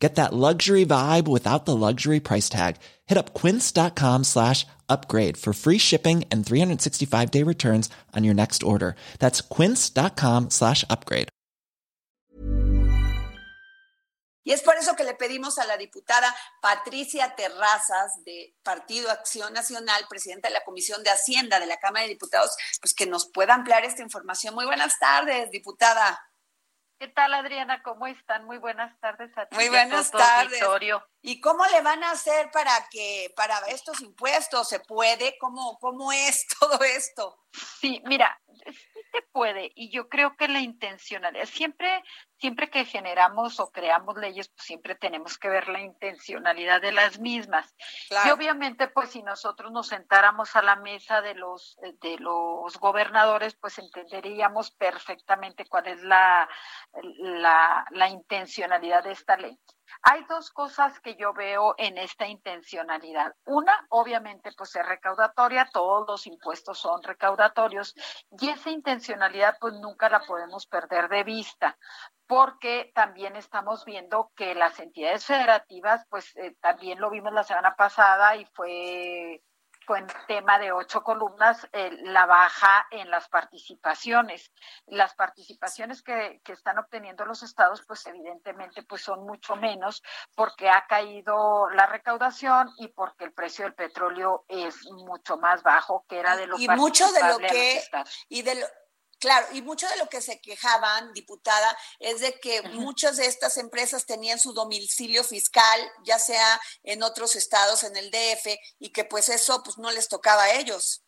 Get 0.00 0.14
that 0.14 0.32
luxury 0.32 0.86
vibe 0.86 1.28
without 1.28 1.66
the 1.66 1.76
luxury 1.76 2.20
price 2.20 2.48
tag. 2.48 2.76
Hit 3.06 3.18
up 3.18 3.34
quince.com 3.34 4.24
slash 4.24 4.66
upgrade 4.88 5.36
for 5.36 5.52
free 5.52 5.78
shipping 5.78 6.24
and 6.30 6.44
365 6.44 7.30
day 7.30 7.42
returns 7.44 7.90
on 8.16 8.24
your 8.24 8.34
next 8.34 8.62
order. 8.62 8.96
That's 9.18 9.42
quince.com 9.42 10.48
slash 10.50 10.84
upgrade. 10.88 11.28
Y 14.42 14.52
es 14.52 14.62
por 14.62 14.74
eso 14.76 14.96
que 14.96 15.04
le 15.04 15.14
pedimos 15.14 15.58
a 15.58 15.66
la 15.66 15.76
diputada 15.76 16.34
Patricia 16.62 17.36
Terrazas 17.36 18.24
de 18.24 18.56
Partido 18.62 19.10
Acción 19.10 19.52
Nacional, 19.52 20.06
presidenta 20.08 20.48
de 20.48 20.54
la 20.54 20.64
Comisión 20.64 21.04
de 21.04 21.10
Hacienda 21.10 21.60
de 21.60 21.66
la 21.66 21.76
Cámara 21.76 22.04
de 22.04 22.08
Diputados, 22.08 22.56
pues 22.80 22.94
que 22.94 23.06
nos 23.06 23.30
pueda 23.30 23.54
ampliar 23.54 23.84
esta 23.84 24.02
información. 24.02 24.54
Muy 24.54 24.64
buenas 24.64 24.98
tardes, 24.98 25.50
diputada. 25.50 26.18
¿Qué 27.00 27.08
tal, 27.08 27.32
Adriana? 27.32 27.82
¿Cómo 27.82 28.06
están? 28.06 28.44
Muy 28.44 28.58
buenas 28.58 28.92
tardes 29.00 29.30
a 29.38 29.46
ti. 29.46 29.56
Muy 29.56 29.70
buenas 29.70 30.10
tardes. 30.10 30.62
¿Y 31.22 31.40
cómo 31.40 31.64
le 31.64 31.80
van 31.80 32.04
a 32.04 32.10
hacer 32.10 32.50
para 32.50 32.72
que 32.90 33.32
para 33.34 33.58
estos 33.68 34.02
impuestos 34.02 34.68
se 34.68 34.80
puede? 34.80 35.38
¿Cómo 35.38 35.78
cómo 35.78 36.12
es 36.12 36.46
todo 36.60 36.78
esto? 36.84 37.38
Sí, 37.80 38.02
mira, 38.04 38.38
puede 39.32 39.72
y 39.74 39.90
yo 39.90 40.08
creo 40.08 40.36
que 40.36 40.48
la 40.48 40.60
intencionalidad 40.60 41.46
siempre 41.46 42.02
siempre 42.40 42.70
que 42.70 42.86
generamos 42.86 43.60
o 43.60 43.70
creamos 43.70 44.16
leyes, 44.16 44.48
pues 44.48 44.64
siempre 44.64 44.94
tenemos 44.94 45.36
que 45.36 45.50
ver 45.50 45.68
la 45.68 45.80
intencionalidad 45.80 46.80
de 46.80 46.92
las 46.92 47.18
mismas. 47.20 47.74
Y 48.24 48.30
obviamente, 48.30 48.88
pues 48.88 49.10
si 49.10 49.22
nosotros 49.22 49.70
nos 49.70 49.88
sentáramos 49.88 50.56
a 50.56 50.62
la 50.62 50.76
mesa 50.76 51.20
de 51.20 51.34
los 51.34 51.78
de 52.00 52.18
los 52.18 52.78
gobernadores, 52.78 53.54
pues 53.60 53.78
entenderíamos 53.78 54.70
perfectamente 54.70 55.66
cuál 55.66 55.88
es 55.88 56.02
la 56.02 56.48
la, 57.02 57.86
la 57.90 58.08
intencionalidad 58.08 59.04
de 59.04 59.12
esta 59.12 59.36
ley. 59.36 59.58
Hay 60.02 60.24
dos 60.24 60.50
cosas 60.50 60.98
que 61.00 61.16
yo 61.16 61.32
veo 61.32 61.74
en 61.78 61.98
esta 61.98 62.26
intencionalidad. 62.26 63.34
Una, 63.44 63.72
obviamente, 63.90 64.52
pues 64.56 64.74
es 64.76 64.86
recaudatoria, 64.86 65.68
todos 65.72 66.06
los 66.08 66.26
impuestos 66.26 66.78
son 66.78 67.02
recaudatorios 67.02 67.94
y 68.40 68.48
esa 68.48 68.70
intencionalidad 68.70 69.56
pues 69.60 69.74
nunca 69.74 70.08
la 70.08 70.20
podemos 70.20 70.66
perder 70.66 71.08
de 71.08 71.24
vista 71.24 71.78
porque 72.26 72.92
también 72.94 73.34
estamos 73.34 73.84
viendo 73.84 74.30
que 74.36 74.54
las 74.54 74.78
entidades 74.78 75.26
federativas, 75.26 76.06
pues 76.08 76.36
eh, 76.36 76.54
también 76.60 77.00
lo 77.00 77.10
vimos 77.10 77.32
la 77.32 77.42
semana 77.42 77.74
pasada 77.74 78.36
y 78.36 78.44
fue 78.54 79.42
en 79.96 80.06
tema 80.26 80.58
de 80.58 80.72
ocho 80.72 81.02
columnas 81.02 81.68
eh, 81.72 81.90
la 82.02 82.26
baja 82.26 82.86
en 82.90 83.10
las 83.10 83.28
participaciones. 83.28 84.52
Las 84.86 85.14
participaciones 85.14 86.02
que, 86.02 86.40
que, 86.44 86.52
están 86.52 86.78
obteniendo 86.78 87.24
los 87.24 87.42
estados, 87.42 87.82
pues 87.86 88.06
evidentemente 88.06 88.82
pues 88.82 89.02
son 89.02 89.24
mucho 89.24 89.56
menos 89.56 90.02
porque 90.34 90.68
ha 90.68 90.86
caído 90.86 91.68
la 91.70 91.86
recaudación 91.86 92.70
y 92.78 92.88
porque 92.88 93.24
el 93.24 93.32
precio 93.32 93.64
del 93.64 93.74
petróleo 93.74 94.44
es 94.48 94.84
mucho 94.90 95.36
más 95.38 95.62
bajo 95.62 96.04
que 96.08 96.18
era 96.18 96.36
de 96.36 96.46
lo 96.46 96.58
y 96.58 96.68
mucho 96.68 97.10
de 97.12 97.20
lo 97.28 97.38
que 97.38 97.82
y 98.28 98.42
de 98.42 98.54
lo, 98.56 98.66
Claro, 99.20 99.46
y 99.52 99.60
mucho 99.60 99.86
de 99.86 99.98
lo 99.98 100.08
que 100.08 100.22
se 100.22 100.40
quejaban, 100.40 101.12
diputada, 101.12 101.76
es 101.98 102.20
de 102.20 102.40
que 102.40 102.62
muchas 102.62 103.18
de 103.18 103.26
estas 103.26 103.58
empresas 103.58 104.06
tenían 104.06 104.38
su 104.40 104.54
domicilio 104.54 105.22
fiscal, 105.24 105.78
ya 106.04 106.18
sea 106.18 106.58
en 106.84 107.02
otros 107.02 107.36
estados, 107.36 107.84
en 107.84 107.96
el 107.96 108.10
DF, 108.10 108.58
y 108.78 108.92
que 108.92 109.04
pues 109.04 109.28
eso 109.28 109.62
pues 109.62 109.76
no 109.76 109.90
les 109.90 110.08
tocaba 110.08 110.44
a 110.44 110.54
ellos. 110.54 111.02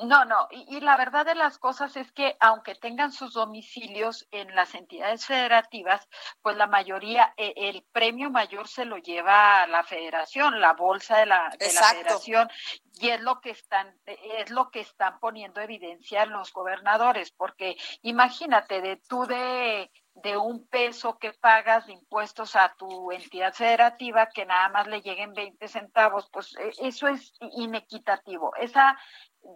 No, 0.00 0.24
no, 0.24 0.48
y, 0.50 0.80
la 0.80 0.96
verdad 0.96 1.26
de 1.26 1.34
las 1.34 1.58
cosas 1.58 1.96
es 1.96 2.10
que 2.12 2.34
aunque 2.40 2.74
tengan 2.74 3.12
sus 3.12 3.34
domicilios 3.34 4.26
en 4.30 4.54
las 4.54 4.74
entidades 4.74 5.26
federativas, 5.26 6.08
pues 6.40 6.56
la 6.56 6.66
mayoría, 6.66 7.34
eh, 7.36 7.52
el 7.56 7.84
premio 7.92 8.30
mayor 8.30 8.68
se 8.68 8.86
lo 8.86 8.96
lleva 8.96 9.62
a 9.62 9.66
la 9.66 9.84
federación, 9.84 10.60
la 10.60 10.72
bolsa 10.72 11.18
de 11.18 11.26
la, 11.26 11.50
de 11.58 11.72
la 11.74 11.82
federación, 11.82 12.48
y 13.00 13.10
es 13.10 13.20
lo 13.20 13.40
que 13.40 13.50
están, 13.50 13.94
es 14.06 14.50
lo 14.50 14.70
que 14.70 14.80
están 14.80 15.20
poniendo 15.20 15.60
evidencia 15.60 16.24
los 16.24 16.52
gobernadores, 16.54 17.30
porque 17.30 17.76
imagínate, 18.00 18.80
de 18.80 18.96
tú 18.96 19.26
de 19.26 19.90
de 20.14 20.36
un 20.36 20.66
peso 20.66 21.18
que 21.18 21.32
pagas 21.32 21.86
de 21.86 21.94
impuestos 21.94 22.54
a 22.54 22.74
tu 22.76 23.10
entidad 23.12 23.54
federativa 23.54 24.28
que 24.28 24.44
nada 24.44 24.68
más 24.68 24.86
le 24.86 25.00
lleguen 25.00 25.32
20 25.32 25.66
centavos, 25.68 26.28
pues 26.30 26.54
eh, 26.58 26.72
eso 26.80 27.08
es 27.08 27.32
inequitativo. 27.40 28.54
Esa 28.56 28.98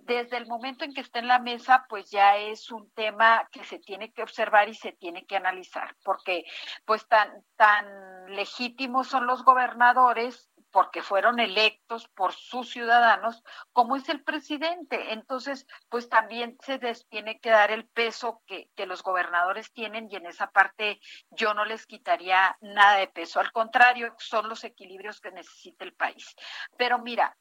desde 0.02 0.36
el 0.36 0.46
momento 0.46 0.84
en 0.84 0.92
que 0.92 1.00
está 1.00 1.18
en 1.18 1.28
la 1.28 1.38
mesa, 1.38 1.86
pues 1.88 2.10
ya 2.10 2.36
es 2.36 2.70
un 2.70 2.90
tema 2.92 3.48
que 3.52 3.64
se 3.64 3.78
tiene 3.78 4.12
que 4.12 4.22
observar 4.22 4.68
y 4.68 4.74
se 4.74 4.92
tiene 4.92 5.26
que 5.26 5.36
analizar, 5.36 5.96
porque 6.04 6.44
pues 6.84 7.06
tan, 7.08 7.44
tan 7.56 8.34
legítimos 8.34 9.08
son 9.08 9.26
los 9.26 9.44
gobernadores 9.44 10.50
porque 10.72 11.00
fueron 11.00 11.40
electos 11.40 12.06
por 12.08 12.34
sus 12.34 12.70
ciudadanos, 12.70 13.42
como 13.72 13.96
es 13.96 14.08
el 14.10 14.22
presidente. 14.22 15.14
Entonces, 15.14 15.66
pues 15.88 16.10
también 16.10 16.58
se 16.62 16.76
les 16.76 17.08
tiene 17.08 17.40
que 17.40 17.48
dar 17.48 17.70
el 17.70 17.88
peso 17.88 18.42
que, 18.46 18.68
que 18.76 18.84
los 18.84 19.02
gobernadores 19.02 19.72
tienen 19.72 20.08
y 20.10 20.16
en 20.16 20.26
esa 20.26 20.50
parte 20.50 21.00
yo 21.30 21.54
no 21.54 21.64
les 21.64 21.86
quitaría 21.86 22.58
nada 22.60 22.98
de 22.98 23.08
peso. 23.08 23.40
Al 23.40 23.52
contrario, 23.52 24.14
son 24.18 24.50
los 24.50 24.64
equilibrios 24.64 25.20
que 25.20 25.30
necesita 25.30 25.84
el 25.84 25.94
país. 25.94 26.34
Pero 26.76 26.98
mira, 26.98 27.34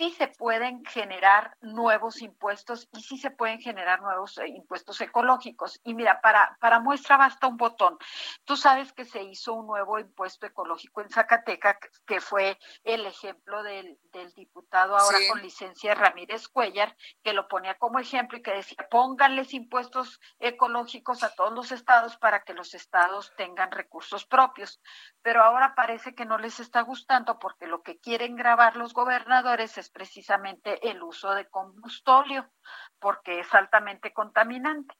sí 0.00 0.10
se 0.12 0.28
pueden 0.28 0.82
generar 0.86 1.58
nuevos 1.60 2.22
impuestos 2.22 2.88
y 2.90 3.02
sí 3.02 3.18
se 3.18 3.30
pueden 3.30 3.60
generar 3.60 4.00
nuevos 4.00 4.38
eh, 4.38 4.48
impuestos 4.48 4.98
ecológicos. 5.02 5.78
Y 5.84 5.92
mira, 5.92 6.22
para, 6.22 6.56
para 6.58 6.80
muestra 6.80 7.18
basta 7.18 7.46
un 7.46 7.58
botón. 7.58 7.98
Tú 8.46 8.56
sabes 8.56 8.94
que 8.94 9.04
se 9.04 9.22
hizo 9.22 9.52
un 9.52 9.66
nuevo 9.66 9.98
impuesto 9.98 10.46
ecológico 10.46 11.02
en 11.02 11.10
Zacatecas, 11.10 11.76
que 12.06 12.22
fue 12.22 12.58
el 12.82 13.04
ejemplo 13.04 13.62
del, 13.62 13.98
del 14.10 14.32
diputado 14.32 14.96
ahora 14.96 15.18
con 15.28 15.42
licencia 15.42 15.94
Ramírez 15.94 16.48
Cuellar, 16.48 16.96
que 17.22 17.34
lo 17.34 17.46
ponía 17.46 17.76
como 17.76 17.98
ejemplo 17.98 18.38
y 18.38 18.42
que 18.42 18.54
decía, 18.54 18.88
pónganles 18.90 19.52
impuestos 19.52 20.18
ecológicos 20.38 21.22
a 21.22 21.34
todos 21.34 21.52
los 21.52 21.72
estados 21.72 22.16
para 22.16 22.42
que 22.44 22.54
los 22.54 22.72
estados 22.72 23.34
tengan 23.36 23.70
recursos 23.70 24.24
propios. 24.24 24.80
Pero 25.20 25.42
ahora 25.42 25.74
parece 25.74 26.14
que 26.14 26.24
no 26.24 26.38
les 26.38 26.58
está 26.58 26.80
gustando 26.80 27.38
porque 27.38 27.66
lo 27.66 27.82
que 27.82 27.98
quieren 27.98 28.34
grabar 28.34 28.76
los 28.76 28.94
gobernadores 28.94 29.76
es 29.76 29.89
precisamente 29.92 30.88
el 30.88 31.02
uso 31.02 31.34
de 31.34 31.48
combustóleo, 31.48 32.50
porque 32.98 33.40
es 33.40 33.54
altamente 33.54 34.12
contaminante. 34.12 34.94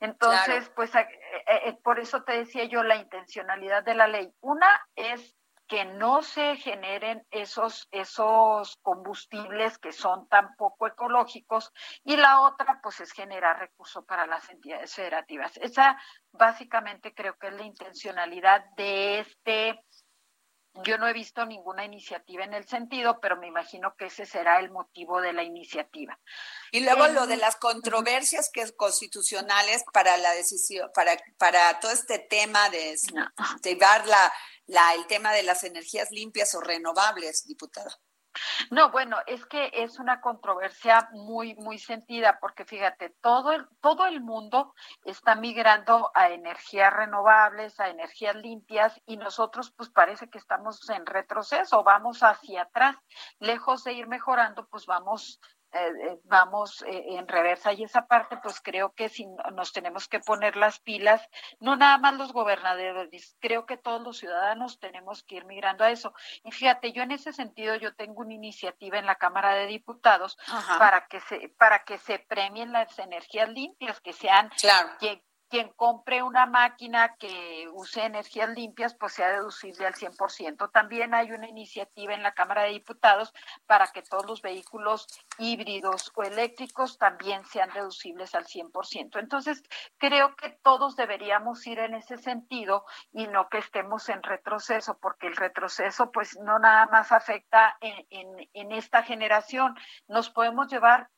Entonces, 0.00 0.70
pues 0.74 0.94
eh, 0.94 1.08
eh, 1.46 1.60
eh, 1.66 1.78
por 1.82 1.98
eso 1.98 2.22
te 2.22 2.32
decía 2.32 2.64
yo 2.64 2.82
la 2.82 2.96
intencionalidad 2.96 3.82
de 3.82 3.94
la 3.94 4.06
ley. 4.06 4.32
Una 4.40 4.68
es 4.94 5.34
que 5.66 5.84
no 5.84 6.22
se 6.22 6.56
generen 6.56 7.26
esos, 7.30 7.88
esos 7.90 8.76
combustibles 8.82 9.78
que 9.78 9.92
son 9.92 10.28
tan 10.28 10.54
poco 10.56 10.86
ecológicos 10.86 11.72
y 12.04 12.16
la 12.16 12.42
otra 12.42 12.80
pues 12.82 13.00
es 13.00 13.12
generar 13.12 13.58
recursos 13.58 14.04
para 14.04 14.26
las 14.26 14.48
entidades 14.50 14.94
federativas. 14.94 15.56
Esa 15.56 15.98
básicamente 16.32 17.14
creo 17.14 17.38
que 17.38 17.48
es 17.48 17.54
la 17.54 17.64
intencionalidad 17.64 18.64
de 18.76 19.20
este 19.20 19.82
yo 20.82 20.98
no 20.98 21.06
he 21.06 21.12
visto 21.12 21.46
ninguna 21.46 21.84
iniciativa 21.84 22.44
en 22.44 22.52
el 22.52 22.66
sentido, 22.66 23.20
pero 23.20 23.36
me 23.36 23.46
imagino 23.46 23.94
que 23.96 24.06
ese 24.06 24.26
será 24.26 24.58
el 24.58 24.70
motivo 24.70 25.20
de 25.20 25.32
la 25.32 25.44
iniciativa. 25.44 26.18
Y 26.72 26.80
luego 26.80 27.06
lo 27.08 27.26
de 27.26 27.36
las 27.36 27.56
controversias 27.56 28.50
que 28.52 28.64
constitucionales 28.72 29.84
para 29.92 30.16
la 30.16 30.32
decisión, 30.32 30.90
para, 30.94 31.16
para 31.38 31.78
todo 31.78 31.92
este 31.92 32.18
tema 32.18 32.68
de, 32.70 32.96
llevar 33.62 34.06
la, 34.06 34.32
la, 34.66 34.94
el 34.94 35.06
tema 35.06 35.32
de 35.32 35.44
las 35.44 35.62
energías 35.62 36.10
limpias 36.10 36.54
o 36.54 36.60
renovables, 36.60 37.46
diputada. 37.46 37.96
No, 38.70 38.90
bueno, 38.90 39.18
es 39.26 39.46
que 39.46 39.70
es 39.72 39.98
una 39.98 40.20
controversia 40.20 41.08
muy, 41.12 41.54
muy 41.56 41.78
sentida, 41.78 42.38
porque 42.40 42.64
fíjate, 42.64 43.10
todo 43.20 43.52
el, 43.52 43.66
todo 43.80 44.06
el 44.06 44.20
mundo 44.20 44.74
está 45.04 45.34
migrando 45.34 46.10
a 46.14 46.30
energías 46.30 46.92
renovables, 46.92 47.78
a 47.80 47.88
energías 47.88 48.34
limpias, 48.36 49.00
y 49.06 49.16
nosotros 49.16 49.72
pues 49.76 49.90
parece 49.90 50.28
que 50.28 50.38
estamos 50.38 50.88
en 50.90 51.06
retroceso, 51.06 51.84
vamos 51.84 52.22
hacia 52.22 52.62
atrás, 52.62 52.96
lejos 53.38 53.84
de 53.84 53.92
ir 53.92 54.06
mejorando, 54.06 54.66
pues 54.68 54.86
vamos 54.86 55.40
eh, 55.74 56.20
vamos 56.24 56.84
en 56.86 57.26
reversa. 57.28 57.72
Y 57.72 57.84
esa 57.84 58.06
parte 58.06 58.38
pues 58.42 58.60
creo 58.60 58.92
que 58.92 59.08
si 59.08 59.26
nos 59.52 59.72
tenemos 59.72 60.08
que 60.08 60.20
poner 60.20 60.56
las 60.56 60.80
pilas, 60.80 61.28
no 61.60 61.76
nada 61.76 61.98
más 61.98 62.14
los 62.14 62.32
gobernadores, 62.32 63.36
creo 63.40 63.66
que 63.66 63.76
todos 63.76 64.02
los 64.02 64.18
ciudadanos 64.18 64.78
tenemos 64.78 65.22
que 65.22 65.36
ir 65.36 65.44
migrando 65.44 65.84
a 65.84 65.90
eso. 65.90 66.14
Y 66.44 66.52
fíjate, 66.52 66.92
yo 66.92 67.02
en 67.02 67.12
ese 67.12 67.32
sentido 67.32 67.74
yo 67.76 67.94
tengo 67.94 68.22
una 68.22 68.34
iniciativa 68.34 68.98
en 68.98 69.06
la 69.06 69.16
Cámara 69.16 69.54
de 69.54 69.66
Diputados 69.66 70.36
para 70.78 71.06
que 71.06 71.20
se 71.20 71.48
para 71.58 71.84
que 71.84 71.98
se 71.98 72.18
premien 72.18 72.72
las 72.72 72.98
energías 72.98 73.48
limpias, 73.48 74.00
que 74.00 74.12
sean 74.12 74.50
claro 74.60 74.90
quien 75.54 75.68
compre 75.68 76.20
una 76.20 76.46
máquina 76.46 77.14
que 77.16 77.68
use 77.72 78.04
energías 78.04 78.48
limpias, 78.48 78.92
pues 78.96 79.12
sea 79.12 79.28
deducible 79.28 79.86
al 79.86 79.94
100%. 79.94 80.68
También 80.72 81.14
hay 81.14 81.30
una 81.30 81.48
iniciativa 81.48 82.12
en 82.12 82.24
la 82.24 82.34
Cámara 82.34 82.64
de 82.64 82.70
Diputados 82.70 83.32
para 83.64 83.86
que 83.86 84.02
todos 84.02 84.26
los 84.26 84.42
vehículos 84.42 85.06
híbridos 85.38 86.10
o 86.16 86.24
eléctricos 86.24 86.98
también 86.98 87.44
sean 87.44 87.72
deducibles 87.72 88.34
al 88.34 88.46
100%. 88.46 89.20
Entonces, 89.20 89.62
creo 89.96 90.34
que 90.34 90.58
todos 90.60 90.96
deberíamos 90.96 91.64
ir 91.68 91.78
en 91.78 91.94
ese 91.94 92.16
sentido 92.16 92.84
y 93.12 93.28
no 93.28 93.48
que 93.48 93.58
estemos 93.58 94.08
en 94.08 94.24
retroceso, 94.24 94.98
porque 94.98 95.28
el 95.28 95.36
retroceso 95.36 96.10
pues 96.10 96.36
no 96.40 96.58
nada 96.58 96.86
más 96.86 97.12
afecta 97.12 97.76
en, 97.80 98.04
en, 98.10 98.50
en 98.54 98.72
esta 98.72 99.04
generación. 99.04 99.76
Nos 100.08 100.30
podemos 100.30 100.66
llevar 100.66 101.10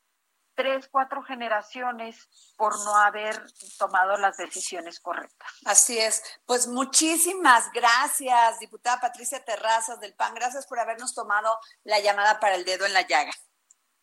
tres, 0.57 0.89
cuatro 0.91 1.21
generaciones 1.21 2.27
por 2.57 2.73
no 2.83 2.95
haber 2.97 3.39
tomado 3.77 4.17
las 4.17 4.37
decisiones 4.37 4.99
correctas. 4.99 5.49
Así 5.65 5.99
es. 5.99 6.23
Pues 6.45 6.67
muchísimas 6.67 7.71
gracias, 7.71 8.59
diputada 8.59 8.99
Patricia 8.99 9.45
Terrazas 9.45 9.99
del 9.99 10.15
PAN. 10.15 10.33
Gracias 10.33 10.65
por 10.65 10.79
habernos 10.79 11.13
tomado 11.13 11.57
la 11.83 11.99
llamada 11.99 12.39
para 12.39 12.55
el 12.55 12.65
dedo 12.65 12.87
en 12.87 12.93
la 12.93 13.07
llaga. 13.07 13.31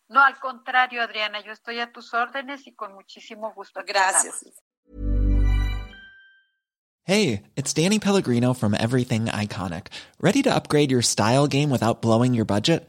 No, 0.08 0.22
al 0.22 0.38
contrario, 0.38 1.02
Adriana, 1.02 1.40
yo 1.40 1.50
estoy 1.50 1.80
a 1.80 1.92
tus 1.92 2.14
órdenes 2.14 2.66
y 2.66 2.74
con 2.74 2.94
muchísimo 2.94 3.52
gusto. 3.52 3.80
Gracias. 3.84 4.44
Hey, 7.02 7.42
it's 7.56 7.74
Danny 7.74 7.98
Pellegrino 7.98 8.54
from 8.54 8.74
Everything 8.74 9.26
Iconic. 9.26 9.88
¿Ready 10.20 10.42
to 10.42 10.54
upgrade 10.54 10.90
your 10.90 11.02
style 11.02 11.48
game 11.48 11.68
without 11.68 12.00
blowing 12.00 12.32
your 12.32 12.46
budget? 12.46 12.88